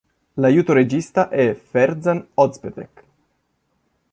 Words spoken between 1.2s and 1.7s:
è